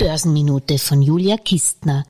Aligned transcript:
Börsenminute 0.00 0.78
von 0.78 1.02
Julia 1.02 1.36
Kistner. 1.36 2.06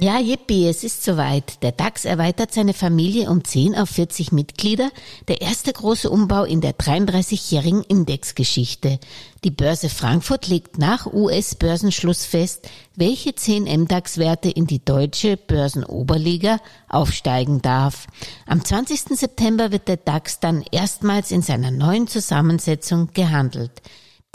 Ja, 0.00 0.18
yippie, 0.18 0.68
es 0.68 0.84
ist 0.84 1.02
soweit. 1.02 1.62
Der 1.62 1.72
DAX 1.72 2.04
erweitert 2.04 2.52
seine 2.52 2.74
Familie 2.74 3.30
um 3.30 3.42
10 3.42 3.74
auf 3.74 3.88
40 3.88 4.32
Mitglieder. 4.32 4.90
Der 5.28 5.40
erste 5.40 5.72
große 5.72 6.10
Umbau 6.10 6.44
in 6.44 6.60
der 6.60 6.76
33-jährigen 6.76 7.82
Indexgeschichte. 7.84 9.00
Die 9.44 9.50
Börse 9.50 9.88
Frankfurt 9.88 10.48
legt 10.48 10.76
nach 10.76 11.06
US-Börsenschluss 11.06 12.26
fest, 12.26 12.68
welche 12.94 13.34
10 13.34 13.64
MDAX-Werte 13.64 14.50
in 14.50 14.66
die 14.66 14.84
deutsche 14.84 15.38
Börsenoberliga 15.38 16.58
aufsteigen 16.86 17.62
darf. 17.62 18.08
Am 18.44 18.62
20. 18.62 19.18
September 19.18 19.72
wird 19.72 19.88
der 19.88 19.96
DAX 19.96 20.38
dann 20.38 20.62
erstmals 20.70 21.30
in 21.30 21.40
seiner 21.40 21.70
neuen 21.70 22.08
Zusammensetzung 22.08 23.08
gehandelt. 23.14 23.80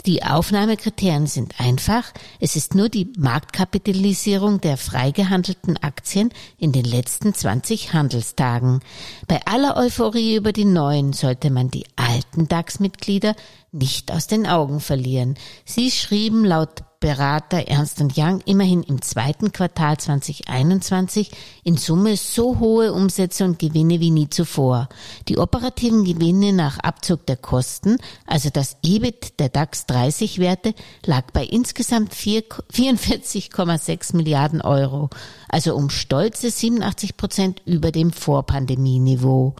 Die 0.06 0.22
Aufnahmekriterien 0.22 1.26
sind 1.26 1.58
einfach. 1.58 2.12
Es 2.38 2.56
ist 2.56 2.74
nur 2.74 2.90
die 2.90 3.10
Marktkapitalisierung 3.16 4.60
der 4.60 4.76
freigehandelten 4.76 5.78
Aktien 5.78 6.28
in 6.58 6.72
den 6.72 6.84
letzten 6.84 7.32
20 7.32 7.94
Handelstagen. 7.94 8.80
Bei 9.28 9.40
aller 9.46 9.78
Euphorie 9.78 10.36
über 10.36 10.52
die 10.52 10.66
neuen 10.66 11.14
sollte 11.14 11.48
man 11.50 11.70
die 11.70 11.86
alten 11.96 12.48
DAX-Mitglieder 12.48 13.34
nicht 13.72 14.12
aus 14.12 14.26
den 14.26 14.46
Augen 14.46 14.80
verlieren. 14.80 15.36
Sie 15.64 15.90
schrieben 15.90 16.44
laut 16.44 16.82
Berater 17.04 17.68
Ernst 17.68 18.02
Young 18.16 18.40
immerhin 18.46 18.82
im 18.82 19.02
zweiten 19.02 19.52
Quartal 19.52 19.98
2021 19.98 21.32
in 21.62 21.76
Summe 21.76 22.16
so 22.16 22.58
hohe 22.60 22.94
Umsätze 22.94 23.44
und 23.44 23.58
Gewinne 23.58 24.00
wie 24.00 24.10
nie 24.10 24.30
zuvor. 24.30 24.88
Die 25.28 25.36
operativen 25.36 26.04
Gewinne 26.04 26.54
nach 26.54 26.78
Abzug 26.78 27.26
der 27.26 27.36
Kosten, 27.36 27.98
also 28.26 28.48
das 28.48 28.78
EBIT 28.82 29.38
der 29.38 29.50
DAX 29.50 29.84
30 29.84 30.38
Werte, 30.38 30.72
lag 31.04 31.24
bei 31.34 31.44
insgesamt 31.44 32.14
44,6 32.14 34.16
Milliarden 34.16 34.62
Euro, 34.62 35.10
also 35.50 35.74
um 35.74 35.90
stolze 35.90 36.50
87 36.50 37.18
Prozent 37.18 37.60
über 37.66 37.92
dem 37.92 38.12
Vorpandemieniveau. 38.12 39.54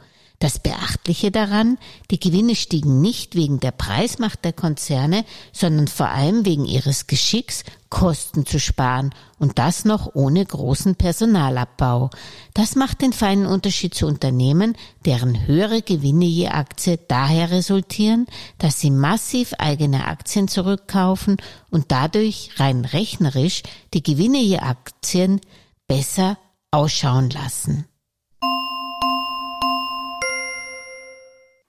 Das 0.45 0.59
Beachtliche 0.59 1.31
daran, 1.31 1.79
die 2.11 2.21
Gewinne 2.21 2.55
stiegen 2.55 3.01
nicht 3.01 3.35
wegen 3.35 3.61
der 3.61 3.71
Preismacht 3.71 4.45
der 4.45 4.53
Konzerne, 4.53 5.25
sondern 5.55 5.89
vor 5.89 6.11
allem 6.11 6.45
wegen 6.45 6.67
ihres 6.67 7.07
Geschicks, 7.07 7.65
Kosten 7.89 8.45
zu 8.45 8.61
sparen 8.61 9.15
und 9.39 9.59
das 9.59 9.87
noch 9.87 10.15
ohne 10.15 10.45
großen 10.45 10.97
Personalabbau. 10.97 12.11
Das 12.53 12.77
macht 12.77 13.01
den 13.01 13.15
feinen 13.15 13.47
Unterschied 13.47 13.95
zu 13.95 14.05
Unternehmen, 14.07 14.77
deren 15.07 15.47
höhere 15.47 15.81
Gewinne 15.81 16.27
je 16.27 16.49
Aktie 16.49 16.99
daher 17.09 17.51
resultieren, 17.51 18.27
dass 18.59 18.79
sie 18.79 18.91
massiv 18.91 19.55
eigene 19.59 20.07
Aktien 20.07 20.47
zurückkaufen 20.47 21.39
und 21.71 21.87
dadurch 21.91 22.51
rein 22.59 22.85
rechnerisch 22.85 23.63
die 23.95 24.03
Gewinne 24.03 24.43
je 24.43 24.59
Aktien 24.59 25.41
besser 25.89 26.37
ausschauen 26.71 27.31
lassen. 27.31 27.87